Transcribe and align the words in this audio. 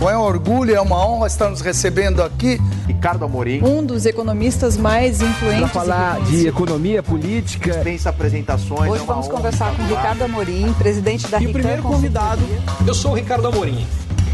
Bom, 0.00 0.08
é 0.08 0.16
um 0.16 0.22
orgulho, 0.22 0.74
é 0.74 0.80
uma 0.80 1.06
honra 1.06 1.26
estar 1.26 1.50
nos 1.50 1.60
recebendo 1.60 2.22
aqui. 2.22 2.58
Ricardo 2.86 3.22
Amorim. 3.22 3.62
Um 3.62 3.84
dos 3.84 4.06
economistas 4.06 4.74
mais 4.78 5.20
influentes. 5.20 5.60
Para 5.60 5.68
falar 5.68 6.20
de 6.22 6.48
economia 6.48 7.02
política. 7.02 7.70
Dispensa 7.70 8.08
apresentações. 8.08 8.90
Hoje 8.90 9.02
é 9.02 9.06
vamos 9.06 9.28
conversar 9.28 9.76
com 9.76 9.82
Ricardo 9.82 10.24
Amorim, 10.24 10.72
presidente 10.72 11.28
da 11.28 11.38
E 11.38 11.48
o 11.48 11.52
primeiro 11.52 11.82
convidado, 11.82 12.40
eu 12.86 12.94
sou 12.94 13.10
o 13.10 13.14
Ricardo 13.14 13.46
Amorim. 13.48 13.86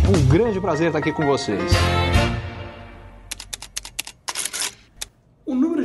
Um 0.09 0.29
grande 0.29 0.61
prazer 0.61 0.87
estar 0.87 1.01
aqui 1.01 1.11
com 1.11 1.27
vocês. 1.27 1.73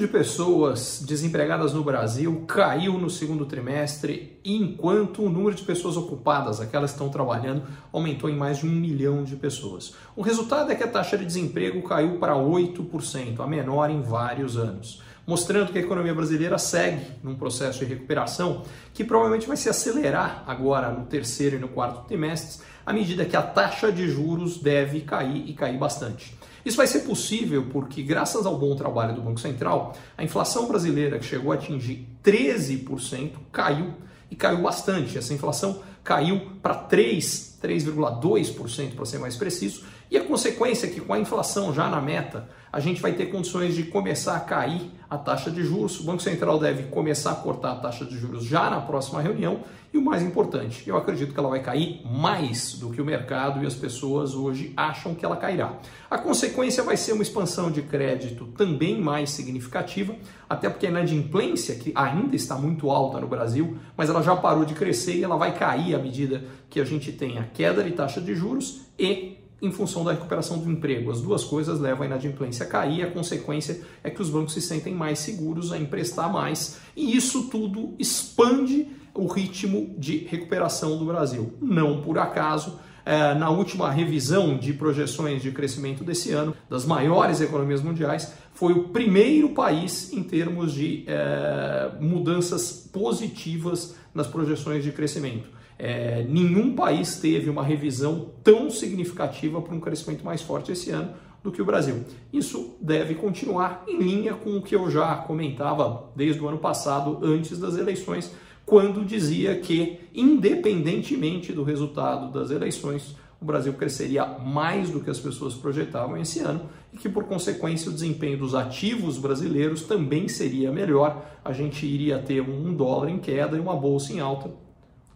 De 0.02 0.08
pessoas 0.08 1.04
desempregadas 1.06 1.74
no 1.74 1.84
Brasil 1.84 2.44
caiu 2.48 2.98
no 2.98 3.08
segundo 3.08 3.46
trimestre, 3.46 4.40
enquanto 4.44 5.22
o 5.22 5.30
número 5.30 5.56
de 5.56 5.62
pessoas 5.62 5.96
ocupadas, 5.96 6.60
aquelas 6.60 6.90
que 6.90 6.96
estão 6.96 7.10
trabalhando, 7.10 7.68
aumentou 7.94 8.28
em 8.28 8.36
mais 8.36 8.58
de 8.58 8.66
um 8.66 8.72
milhão 8.72 9.24
de 9.24 9.36
pessoas. 9.36 9.94
O 10.16 10.24
resultado 10.24 10.72
é 10.72 10.76
que 10.76 10.84
a 10.84 10.88
taxa 10.88 11.16
de 11.20 11.23
desemprego 11.23 11.84
caiu 11.84 12.18
para 12.18 12.34
8%, 12.34 13.40
a 13.40 13.45
menor 13.45 13.92
em 13.92 14.02
vários 14.02 14.58
anos, 14.58 15.04
mostrando 15.28 15.72
que 15.72 15.78
a 15.78 15.84
economia 15.84 16.16
brasileira 16.16 16.58
segue 16.58 17.06
num 17.22 17.36
processo 17.36 17.78
de 17.78 17.86
recuperação 17.86 18.64
que 18.95 19.04
provavelmente 19.04 19.48
vai 19.48 19.56
se 19.56 19.70
acelerar 19.70 20.44
agora 20.48 20.90
no 20.90 21.06
terceiro 21.06 21.58
e 21.58 21.59
no 21.59 21.68
quarto 21.68 22.08
trimestres, 22.08 22.64
à 22.84 22.92
medida 22.92 23.23
que 23.23 23.38
a 23.38 23.42
taxa 23.44 23.92
de 23.92 24.09
juros 24.09 24.58
deve 24.58 25.02
cair 25.02 25.48
e 25.48 25.54
cair 25.54 25.78
bastante. 25.78 26.36
Isso 26.66 26.78
vai 26.78 26.88
ser 26.88 27.02
possível 27.02 27.68
porque, 27.72 28.04
graças 28.04 28.46
ao 28.46 28.58
bom 28.58 28.76
trabalho 28.76 29.16
do 29.16 29.22
Banco 29.22 29.40
Central, 29.40 29.96
a 30.18 30.24
inflação 30.24 30.68
brasileira, 30.68 31.18
que 31.18 31.26
chegou 31.26 31.52
a 31.52 31.56
atingir 31.56 32.08
13%, 32.24 33.32
caiu 33.52 33.94
e 34.30 34.36
caiu 34.36 34.62
bastante. 34.62 35.18
Essa 35.18 35.34
inflação 35.34 35.82
caiu 36.04 36.42
para 36.62 36.76
3, 36.76 37.60
3,2% 37.62 38.96
para 38.96 39.06
ser 39.06 39.20
mais 39.20 39.36
preciso, 39.36 39.84
e 40.10 40.18
a 40.18 40.24
consequência 40.24 40.88
é 40.88 40.90
que 40.90 41.00
com 41.00 41.14
a 41.14 41.20
inflação 41.20 41.74
já 41.74 41.90
na 41.90 42.02
meta, 42.02 42.50
a 42.72 42.80
gente 42.80 43.02
vai 43.02 43.14
ter 43.14 43.27
condições 43.27 43.75
de 43.75 43.83
começar 43.83 44.38
a 44.38 44.39
cair 44.39 44.91
a 45.09 45.17
taxa 45.17 45.52
de 45.52 45.61
juros. 45.61 46.00
O 46.00 46.03
Banco 46.03 46.22
Central 46.22 46.58
deve 46.58 46.83
começar 46.83 47.31
a 47.31 47.36
cortar 47.36 47.73
a 47.73 47.75
taxa 47.75 48.05
de 48.05 48.17
juros 48.17 48.45
já 48.45 48.69
na 48.69 48.80
próxima 48.80 49.22
reunião. 49.22 49.59
E 49.94 49.97
o 49.97 50.02
mais 50.02 50.23
importante, 50.23 50.88
eu 50.88 50.95
acredito 50.95 51.33
que 51.33 51.39
ela 51.39 51.50
vai 51.50 51.61
cair 51.61 52.02
mais 52.05 52.75
do 52.75 52.91
que 52.91 53.02
o 53.02 53.05
mercado 53.05 53.61
e 53.61 53.67
as 53.67 53.75
pessoas 53.75 54.33
hoje 54.33 54.72
acham 54.78 55.13
que 55.13 55.25
ela 55.25 55.36
cairá. 55.36 55.73
A 56.09 56.17
consequência 56.17 56.81
vai 56.81 56.95
ser 56.95 57.11
uma 57.11 57.23
expansão 57.23 57.69
de 57.69 57.81
crédito 57.81 58.45
também 58.55 59.02
mais 59.02 59.31
significativa, 59.31 60.16
até 60.50 60.69
porque 60.69 60.85
a 60.85 60.89
inadimplência, 60.89 61.75
que 61.75 61.91
ainda 61.94 62.38
está 62.38 62.56
muito 62.56 62.89
alta 62.89 63.19
no 63.19 63.28
Brasil, 63.28 63.78
mas 63.97 64.09
ela 64.09 64.23
já 64.23 64.33
parou 64.33 64.63
de 64.63 64.73
crescer 64.73 65.17
e 65.17 65.23
ela 65.25 65.35
vai 65.35 65.53
cair 65.53 65.94
à 65.94 66.00
medida 66.00 66.41
que 66.69 66.80
a 66.80 66.85
gente 66.85 67.11
tem 67.11 67.38
a 67.38 67.44
queda 67.44 67.83
de 67.83 67.91
taxa 67.91 68.22
de 68.22 68.33
juros 68.33 68.83
e 68.97 69.41
em 69.62 69.72
função 69.72 70.04
da 70.04 70.12
recuperação 70.12 70.58
do 70.58 70.70
emprego. 70.70 71.12
As 71.12 71.22
duas 71.22 71.44
coisas 71.44 71.80
levam 71.80 72.04
a 72.04 72.06
inadimplência 72.08 72.66
a 72.66 72.70
cair, 72.70 73.04
a 73.04 73.12
consequência 73.12 73.81
é 74.03 74.09
que 74.09 74.22
os 74.22 74.30
bancos 74.30 74.53
se 74.53 74.62
sentem 74.62 74.94
mais 74.94 75.20
seguros 75.20 75.72
a 75.72 75.78
emprestar 75.78 76.31
mais, 76.31 76.80
e 76.95 77.16
isso 77.16 77.44
tudo 77.50 77.94
expande 78.00 78.88
o 79.14 79.28
ritmo 79.28 79.94
de 79.98 80.18
recuperação 80.18 80.98
do 80.98 81.06
Brasil. 81.06 81.53
Não 81.62 82.02
por 82.02 82.18
acaso, 82.18 82.80
é, 83.05 83.33
na 83.33 83.49
última 83.49 83.89
revisão 83.89 84.57
de 84.57 84.73
projeções 84.73 85.41
de 85.41 85.52
crescimento 85.52 86.03
desse 86.03 86.31
ano, 86.31 86.55
das 86.69 86.85
maiores 86.85 87.41
economias 87.41 87.81
mundiais, 87.81 88.33
foi 88.53 88.73
o 88.73 88.89
primeiro 88.89 89.49
país 89.49 90.11
em 90.13 90.23
termos 90.23 90.73
de 90.73 91.03
é, 91.07 91.91
mudanças 91.99 92.89
positivas 92.91 93.95
nas 94.13 94.27
projeções 94.27 94.83
de 94.83 94.91
crescimento. 94.91 95.49
É, 95.79 96.23
nenhum 96.29 96.75
país 96.75 97.16
teve 97.17 97.49
uma 97.49 97.63
revisão 97.63 98.29
tão 98.44 98.69
significativa 98.69 99.61
para 99.61 99.73
um 99.73 99.79
crescimento 99.79 100.23
mais 100.23 100.41
forte 100.41 100.72
esse 100.72 100.91
ano 100.91 101.11
do 101.44 101.52
que 101.52 101.61
o 101.61 101.66
Brasil. 101.66 102.03
Isso 102.31 102.75
deve 102.79 103.16
continuar 103.16 103.83
em 103.88 103.97
linha 103.97 104.35
com 104.35 104.57
o 104.57 104.61
que 104.61 104.75
eu 104.75 104.89
já 104.91 105.16
comentava 105.16 106.11
desde 106.16 106.39
o 106.39 106.47
ano 106.47 106.59
passado, 106.59 107.19
antes 107.23 107.57
das 107.57 107.78
eleições, 107.78 108.31
quando 108.72 109.04
dizia 109.04 109.54
que, 109.58 110.00
independentemente 110.16 111.52
do 111.52 111.62
resultado 111.62 112.32
das 112.32 112.52
eleições, 112.52 113.18
o 113.42 113.44
Brasil 113.44 113.74
cresceria 113.74 114.26
mais 114.26 114.90
do 114.90 115.02
que 115.02 115.09
as 115.09 115.20
pessoas 115.20 115.54
projetavam 115.54 116.16
esse 116.16 116.40
ano 116.40 116.70
e 116.94 116.98
que, 116.98 117.09
por 117.09 117.26
consequência, 117.26 117.92
o 117.92 117.94
desempenho 117.94 118.38
dos 118.38 118.56
ativos 118.56 119.18
brasileiros 119.18 119.82
também 119.82 120.30
seria 120.30 120.72
melhor. 120.72 121.22
A 121.44 121.52
gente 121.52 121.86
iria 121.86 122.18
ter 122.20 122.40
um 122.40 122.74
dólar 122.74 123.09
em 123.09 123.20
queda 123.20 123.58
e 123.58 123.59
uma 123.59 123.76
bolsa 123.76 124.14
em 124.14 124.22
alta, 124.22 124.50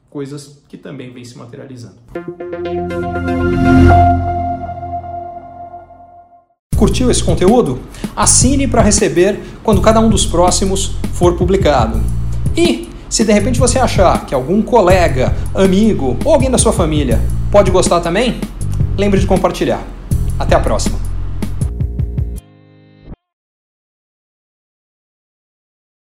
coisas 0.09 0.61
que 0.67 0.75
também 0.75 1.13
vêm 1.13 1.23
se 1.23 1.37
materializando. 1.37 1.95
Curtiu 6.77 7.09
esse 7.09 7.23
conteúdo? 7.23 7.79
Assine 8.13 8.67
para 8.67 8.81
receber 8.81 9.39
quando 9.63 9.81
cada 9.81 10.01
um 10.01 10.09
dos 10.09 10.25
próximos 10.25 10.97
for 11.13 11.37
publicado. 11.37 12.01
E 12.57 12.93
se 13.09 13.23
de 13.23 13.31
repente 13.31 13.59
você 13.59 13.79
achar 13.79 14.25
que 14.25 14.33
algum 14.33 14.61
colega, 14.61 15.35
amigo 15.53 16.17
ou 16.23 16.33
alguém 16.33 16.49
da 16.49 16.57
sua 16.57 16.73
família 16.73 17.21
pode 17.51 17.71
gostar 17.71 17.99
também, 17.99 18.39
lembre 18.97 19.19
de 19.19 19.27
compartilhar. 19.27 19.81
Até 20.37 20.55
a 20.55 20.59
próxima! 20.59 21.04